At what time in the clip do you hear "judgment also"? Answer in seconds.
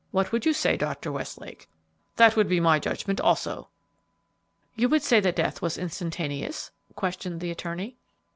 2.79-3.69